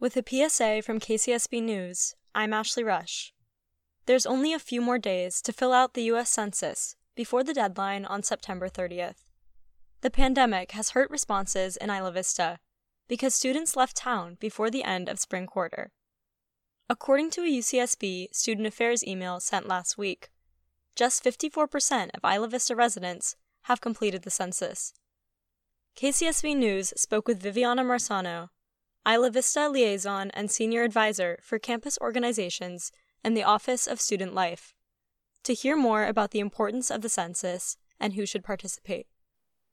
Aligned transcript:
With 0.00 0.16
a 0.16 0.22
PSA 0.22 0.82
from 0.82 1.00
KCSB 1.00 1.60
News, 1.60 2.14
I'm 2.32 2.52
Ashley 2.52 2.84
Rush. 2.84 3.34
There's 4.06 4.26
only 4.26 4.52
a 4.52 4.60
few 4.60 4.80
more 4.80 4.96
days 4.96 5.42
to 5.42 5.52
fill 5.52 5.72
out 5.72 5.94
the 5.94 6.04
U.S. 6.04 6.30
Census 6.30 6.94
before 7.16 7.42
the 7.42 7.52
deadline 7.52 8.04
on 8.04 8.22
September 8.22 8.68
30th. 8.68 9.24
The 10.02 10.10
pandemic 10.10 10.70
has 10.70 10.90
hurt 10.90 11.10
responses 11.10 11.76
in 11.76 11.90
Isla 11.90 12.12
Vista 12.12 12.60
because 13.08 13.34
students 13.34 13.74
left 13.74 13.96
town 13.96 14.36
before 14.38 14.70
the 14.70 14.84
end 14.84 15.08
of 15.08 15.18
spring 15.18 15.46
quarter. 15.46 15.90
According 16.88 17.30
to 17.30 17.40
a 17.40 17.58
UCSB 17.58 18.28
student 18.32 18.68
affairs 18.68 19.04
email 19.04 19.40
sent 19.40 19.66
last 19.66 19.98
week, 19.98 20.30
just 20.94 21.24
54% 21.24 22.10
of 22.14 22.24
Isla 22.24 22.46
Vista 22.46 22.76
residents 22.76 23.34
have 23.62 23.80
completed 23.80 24.22
the 24.22 24.30
census. 24.30 24.94
KCSB 25.96 26.56
News 26.56 26.92
spoke 26.96 27.26
with 27.26 27.42
Viviana 27.42 27.82
Marsano, 27.82 28.50
Isla 29.06 29.30
Vista 29.30 29.68
liaison 29.68 30.30
and 30.32 30.50
senior 30.50 30.82
advisor 30.82 31.38
for 31.42 31.58
campus 31.58 31.98
organizations 32.00 32.92
and 33.22 33.36
the 33.36 33.44
Office 33.44 33.86
of 33.86 34.00
Student 34.00 34.34
Life, 34.34 34.74
to 35.44 35.54
hear 35.54 35.76
more 35.76 36.04
about 36.04 36.30
the 36.30 36.40
importance 36.40 36.90
of 36.90 37.02
the 37.02 37.08
census 37.08 37.76
and 38.00 38.14
who 38.14 38.26
should 38.26 38.44
participate. 38.44 39.06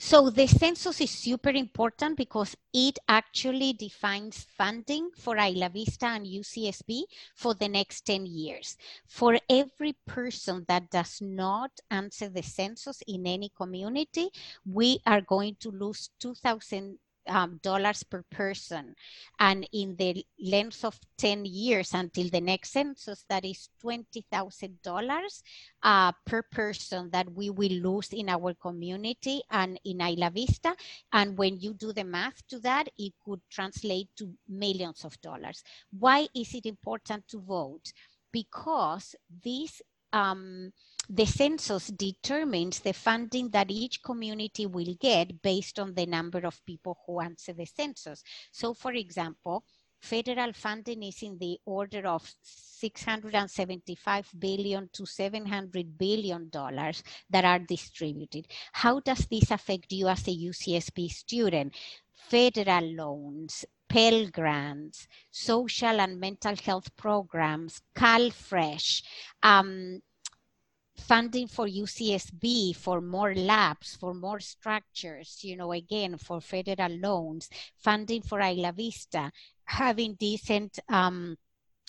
So 0.00 0.30
the 0.30 0.46
census 0.46 1.00
is 1.00 1.10
super 1.10 1.50
important 1.50 2.16
because 2.16 2.56
it 2.72 3.00
actually 3.08 3.72
defines 3.72 4.46
funding 4.56 5.10
for 5.16 5.36
Isla 5.36 5.70
Vista 5.70 6.06
and 6.06 6.24
UCSB 6.24 7.02
for 7.34 7.54
the 7.54 7.66
next 7.66 8.02
10 8.02 8.24
years. 8.24 8.76
For 9.08 9.40
every 9.50 9.96
person 10.06 10.64
that 10.68 10.90
does 10.90 11.20
not 11.20 11.72
answer 11.90 12.28
the 12.28 12.44
census 12.44 13.02
in 13.08 13.26
any 13.26 13.50
community, 13.56 14.28
we 14.64 15.00
are 15.04 15.20
going 15.20 15.56
to 15.60 15.72
lose 15.72 16.10
2,000 16.20 16.98
um, 17.28 17.60
dollars 17.62 18.02
per 18.02 18.24
person. 18.30 18.94
And 19.38 19.68
in 19.72 19.96
the 19.96 20.24
length 20.40 20.84
of 20.84 20.98
10 21.18 21.44
years 21.44 21.94
until 21.94 22.28
the 22.28 22.40
next 22.40 22.70
census, 22.70 23.24
that 23.28 23.44
is 23.44 23.68
$20,000 23.84 25.42
uh, 25.82 26.12
per 26.26 26.42
person 26.42 27.10
that 27.10 27.30
we 27.32 27.50
will 27.50 27.72
lose 27.72 28.12
in 28.12 28.28
our 28.28 28.54
community 28.54 29.42
and 29.50 29.78
in 29.84 30.00
Isla 30.00 30.30
Vista. 30.30 30.74
And 31.12 31.36
when 31.36 31.58
you 31.60 31.74
do 31.74 31.92
the 31.92 32.04
math 32.04 32.46
to 32.48 32.58
that, 32.60 32.88
it 32.98 33.12
could 33.24 33.40
translate 33.50 34.08
to 34.16 34.32
millions 34.48 35.04
of 35.04 35.20
dollars. 35.20 35.62
Why 35.98 36.26
is 36.34 36.54
it 36.54 36.66
important 36.66 37.28
to 37.28 37.40
vote? 37.40 37.92
Because 38.32 39.14
this 39.44 39.80
um, 40.12 40.72
the 41.08 41.24
census 41.24 41.86
determines 41.88 42.80
the 42.80 42.92
funding 42.92 43.48
that 43.50 43.70
each 43.70 44.02
community 44.02 44.66
will 44.66 44.94
get 45.00 45.40
based 45.40 45.78
on 45.78 45.94
the 45.94 46.04
number 46.06 46.40
of 46.40 46.64
people 46.66 46.98
who 47.06 47.20
answer 47.20 47.54
the 47.54 47.64
census. 47.64 48.22
So 48.52 48.74
for 48.74 48.92
example, 48.92 49.64
federal 50.00 50.52
funding 50.52 51.02
is 51.02 51.22
in 51.22 51.38
the 51.38 51.58
order 51.64 52.06
of 52.06 52.30
675 52.42 54.30
billion 54.38 54.88
to 54.92 55.06
700 55.06 55.98
billion 55.98 56.50
dollars 56.50 57.02
that 57.30 57.44
are 57.44 57.58
distributed. 57.58 58.46
How 58.72 59.00
does 59.00 59.26
this 59.26 59.50
affect 59.50 59.90
you 59.92 60.08
as 60.08 60.28
a 60.28 60.36
UCSB 60.36 61.10
student? 61.10 61.74
Federal 62.14 62.84
loans, 62.94 63.64
Pell 63.88 64.26
Grants, 64.28 65.08
social 65.30 66.00
and 66.00 66.20
mental 66.20 66.54
health 66.56 66.94
programs, 66.96 67.80
CalFresh, 67.94 69.02
um, 69.42 70.00
funding 70.98 71.46
for 71.46 71.66
UCSB 71.66 72.74
for 72.76 73.00
more 73.00 73.34
labs, 73.34 73.96
for 73.96 74.14
more 74.14 74.40
structures, 74.40 75.38
you 75.42 75.56
know, 75.56 75.72
again, 75.72 76.18
for 76.18 76.40
federal 76.40 76.92
loans, 76.98 77.48
funding 77.76 78.22
for 78.22 78.40
Isla 78.40 78.72
Vista, 78.72 79.30
having 79.64 80.14
decent 80.14 80.78
um, 80.88 81.36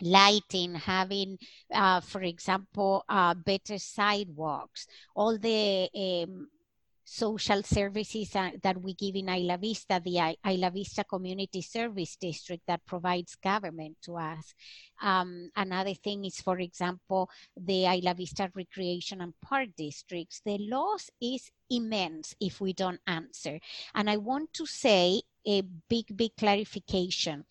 lighting, 0.00 0.74
having, 0.74 1.38
uh, 1.72 2.00
for 2.00 2.22
example, 2.22 3.04
uh, 3.08 3.34
better 3.34 3.78
sidewalks, 3.78 4.86
all 5.14 5.38
the 5.38 5.88
um, 5.94 6.48
social 7.04 7.62
services 7.62 8.30
that 8.30 8.80
we 8.80 8.94
give 8.94 9.16
in 9.16 9.28
Isla 9.28 9.58
Vista, 9.58 10.00
the 10.02 10.36
Isla 10.46 10.70
Vista 10.70 11.04
Community 11.04 11.62
Service 11.62 12.16
District 12.16 12.62
that 12.66 12.84
provides 12.86 13.34
government 13.36 13.96
to 14.02 14.16
us. 14.16 14.54
Um, 15.02 15.50
another 15.56 15.94
thing 15.94 16.24
is, 16.24 16.40
for 16.40 16.58
example, 16.58 17.28
the 17.56 17.86
Isla 17.86 18.14
Vista 18.14 18.50
Recreation 18.54 19.20
and 19.20 19.34
Park 19.42 19.70
Districts. 19.76 20.40
The 20.44 20.58
loss 20.58 21.10
is 21.20 21.50
immense 21.70 22.34
if 22.40 22.60
we 22.60 22.72
don't 22.72 23.00
answer. 23.06 23.58
And 23.94 24.08
I 24.08 24.16
want 24.16 24.52
to 24.54 24.66
say 24.66 25.22
a 25.46 25.62
big, 25.88 26.16
big 26.16 26.36
clarification. 26.36 27.44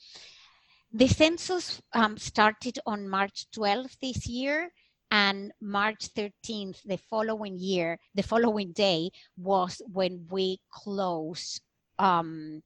The 0.94 1.08
census 1.08 1.82
um, 1.94 2.18
started 2.18 2.80
on 2.86 3.08
March 3.08 3.48
12th 3.56 3.98
this 4.02 4.28
year 4.28 4.72
and 5.12 5.52
March 5.62 6.14
13th, 6.16 6.82
the 6.86 6.98
following 6.98 7.58
year, 7.58 8.00
the 8.16 8.24
following 8.24 8.72
day 8.72 9.12
was 9.38 9.82
when 9.92 10.26
we 10.30 10.60
closed 10.72 11.62
um, 12.00 12.64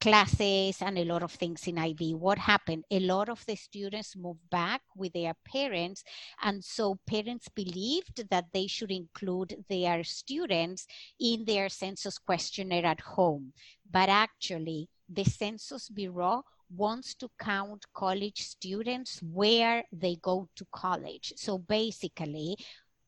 classes 0.00 0.80
and 0.80 0.96
a 0.98 1.04
lot 1.04 1.22
of 1.22 1.32
things 1.32 1.66
in 1.66 1.76
IV. 1.76 2.16
What 2.16 2.38
happened? 2.38 2.84
A 2.90 3.00
lot 3.00 3.28
of 3.28 3.44
the 3.44 3.56
students 3.56 4.16
moved 4.16 4.48
back 4.50 4.82
with 4.96 5.12
their 5.12 5.34
parents. 5.44 6.02
And 6.42 6.64
so 6.64 6.98
parents 7.06 7.48
believed 7.48 8.28
that 8.30 8.46
they 8.54 8.66
should 8.66 8.90
include 8.90 9.64
their 9.68 10.02
students 10.04 10.86
in 11.20 11.44
their 11.44 11.68
census 11.68 12.18
questionnaire 12.18 12.86
at 12.86 13.00
home. 13.00 13.52
But 13.90 14.08
actually, 14.08 14.88
the 15.08 15.24
Census 15.24 15.88
Bureau 15.88 16.44
wants 16.76 17.14
to 17.14 17.30
count 17.38 17.84
college 17.94 18.42
students 18.42 19.20
where 19.32 19.84
they 19.92 20.16
go 20.22 20.48
to 20.56 20.66
college. 20.72 21.32
So 21.36 21.58
basically, 21.58 22.56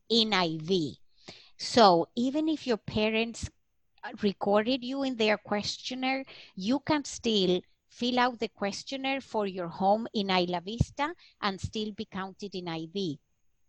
in 0.08 0.32
IV. 0.32 0.96
So 1.56 2.08
even 2.16 2.48
if 2.48 2.66
your 2.66 2.76
parents 2.76 3.48
recorded 4.22 4.84
you 4.84 5.04
in 5.04 5.16
their 5.16 5.38
questionnaire, 5.38 6.24
you 6.56 6.80
can 6.80 7.04
still 7.04 7.60
fill 7.88 8.18
out 8.18 8.38
the 8.38 8.48
questionnaire 8.48 9.20
for 9.20 9.46
your 9.46 9.68
home 9.68 10.06
in 10.14 10.30
Isla 10.30 10.60
Vista 10.60 11.14
and 11.40 11.60
still 11.60 11.92
be 11.92 12.06
counted 12.06 12.54
in 12.54 12.68
IV. 12.68 13.18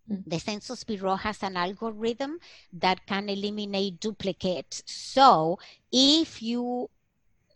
Mm. 0.09 0.24
The 0.26 0.40
Census 0.40 0.84
Bureau 0.84 1.16
has 1.16 1.44
an 1.44 1.56
algorithm 1.58 2.40
that 2.74 3.06
can 3.06 3.30
eliminate 3.30 4.00
duplicates. 4.00 4.84
So 4.86 5.59
if 5.92 6.42
you 6.42 6.90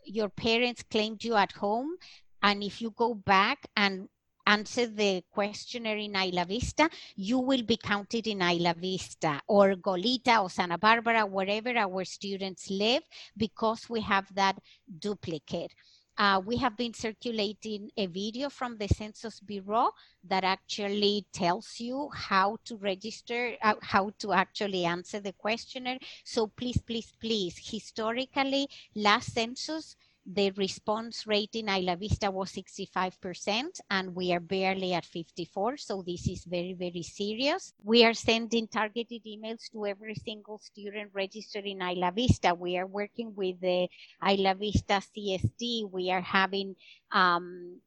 your 0.04 0.30
parents 0.30 0.82
claimed 0.90 1.22
you 1.22 1.34
at 1.34 1.52
home 1.52 1.96
and 2.42 2.62
if 2.62 2.80
you 2.80 2.90
go 2.90 3.14
back 3.14 3.66
and 3.76 4.08
answer 4.46 4.86
the 4.86 5.22
questionnaire 5.30 5.98
in 5.98 6.16
Isla 6.16 6.46
Vista, 6.46 6.88
you 7.16 7.38
will 7.38 7.62
be 7.62 7.76
counted 7.76 8.26
in 8.26 8.40
Isla 8.40 8.74
Vista 8.74 9.40
or 9.46 9.74
Goleta 9.74 10.42
or 10.42 10.48
Santa 10.48 10.78
Barbara, 10.78 11.26
wherever 11.26 11.76
our 11.76 12.04
students 12.04 12.70
live, 12.70 13.02
because 13.36 13.90
we 13.90 14.00
have 14.00 14.26
that 14.34 14.56
duplicate. 14.98 15.74
Uh, 16.16 16.40
we 16.44 16.56
have 16.56 16.76
been 16.76 16.92
circulating 16.92 17.90
a 17.96 18.06
video 18.06 18.48
from 18.50 18.76
the 18.76 18.88
Census 18.88 19.38
Bureau 19.38 19.90
that 20.24 20.42
actually 20.42 21.24
tells 21.32 21.78
you 21.78 22.08
how 22.12 22.56
to 22.64 22.76
register, 22.78 23.52
uh, 23.62 23.74
how 23.82 24.10
to 24.18 24.32
actually 24.32 24.84
answer 24.84 25.20
the 25.20 25.32
questionnaire. 25.34 25.98
So 26.24 26.48
please, 26.48 26.80
please, 26.80 27.12
please, 27.20 27.56
historically, 27.62 28.66
last 28.96 29.32
census, 29.32 29.94
the 30.30 30.50
response 30.52 31.26
rate 31.26 31.54
in 31.54 31.70
Isla 31.70 31.96
Vista 31.96 32.30
was 32.30 32.52
65% 32.52 33.80
and 33.90 34.14
we 34.14 34.32
are 34.34 34.40
barely 34.40 34.92
at 34.92 35.06
54. 35.06 35.78
So 35.78 36.02
this 36.06 36.28
is 36.28 36.44
very, 36.44 36.74
very 36.74 37.02
serious. 37.02 37.72
We 37.82 38.04
are 38.04 38.12
sending 38.12 38.68
targeted 38.68 39.22
emails 39.24 39.70
to 39.72 39.86
every 39.86 40.16
single 40.16 40.58
student 40.58 41.10
registered 41.14 41.64
in 41.64 41.80
Isla 41.80 42.12
Vista. 42.14 42.52
We 42.54 42.76
are 42.76 42.86
working 42.86 43.34
with 43.34 43.58
the 43.60 43.88
Isla 44.22 44.54
Vista 44.54 45.00
CSD. 45.00 45.90
We 45.90 46.10
are 46.10 46.20
having 46.20 46.76
um, 47.10 47.80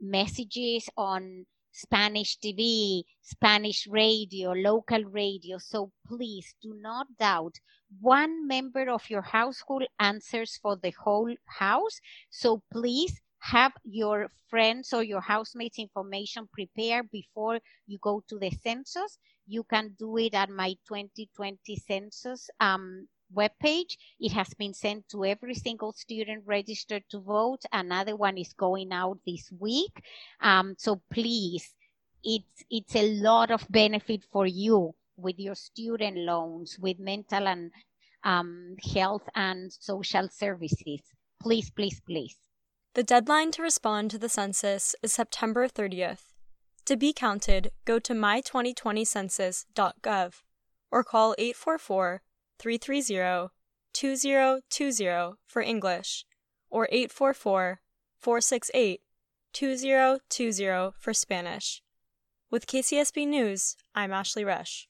messages 0.00 0.88
on 0.96 1.46
Spanish 1.76 2.38
TV, 2.38 3.02
Spanish 3.20 3.86
radio, 3.86 4.52
local 4.52 5.04
radio. 5.04 5.58
So 5.58 5.92
please 6.06 6.54
do 6.62 6.72
not 6.80 7.06
doubt 7.18 7.60
one 8.00 8.46
member 8.46 8.88
of 8.88 9.10
your 9.10 9.20
household 9.20 9.84
answers 10.00 10.56
for 10.56 10.76
the 10.76 10.92
whole 10.92 11.34
house. 11.44 12.00
So 12.30 12.62
please 12.72 13.20
have 13.40 13.72
your 13.84 14.30
friends 14.48 14.94
or 14.94 15.02
your 15.02 15.20
housemates 15.20 15.78
information 15.78 16.48
prepared 16.50 17.10
before 17.10 17.60
you 17.86 17.98
go 18.00 18.22
to 18.28 18.38
the 18.38 18.50
census. 18.50 19.18
You 19.46 19.62
can 19.64 19.94
do 19.98 20.16
it 20.16 20.32
at 20.32 20.48
my 20.48 20.76
2020 20.88 21.76
census 21.76 22.48
um, 22.58 23.06
webpage. 23.36 23.96
It 24.18 24.32
has 24.32 24.52
been 24.54 24.74
sent 24.74 25.08
to 25.10 25.24
every 25.24 25.54
single 25.54 25.92
student 25.92 26.42
registered 26.46 27.04
to 27.10 27.20
vote. 27.20 27.62
Another 27.72 28.16
one 28.16 28.38
is 28.38 28.52
going 28.52 28.92
out 28.92 29.18
this 29.26 29.52
week. 29.58 30.02
Um, 30.40 30.74
so 30.78 31.00
please, 31.12 31.74
it's, 32.24 32.64
it's 32.70 32.96
a 32.96 33.14
lot 33.20 33.50
of 33.50 33.66
benefit 33.70 34.24
for 34.32 34.46
you 34.46 34.94
with 35.16 35.38
your 35.38 35.54
student 35.54 36.18
loans, 36.18 36.78
with 36.80 36.98
mental 36.98 37.46
and 37.46 37.70
um, 38.24 38.76
health 38.94 39.28
and 39.34 39.72
social 39.72 40.28
services. 40.28 41.00
Please, 41.40 41.70
please, 41.70 42.00
please. 42.00 42.36
The 42.94 43.02
deadline 43.02 43.50
to 43.52 43.62
respond 43.62 44.10
to 44.10 44.18
the 44.18 44.28
census 44.28 44.94
is 45.02 45.12
September 45.12 45.68
30th. 45.68 46.32
To 46.86 46.96
be 46.96 47.12
counted, 47.12 47.70
go 47.84 47.98
to 47.98 48.14
my2020census.gov 48.14 50.32
or 50.90 51.04
call 51.04 51.34
844 51.36 52.22
330 52.58 53.50
2020 53.92 55.34
for 55.46 55.62
English 55.62 56.24
or 56.70 56.88
844 56.90 57.80
468 58.18 59.00
2020 59.52 60.90
for 60.98 61.14
Spanish. 61.14 61.82
With 62.50 62.66
KCSB 62.66 63.26
News, 63.26 63.76
I'm 63.94 64.12
Ashley 64.12 64.44
Rush. 64.44 64.88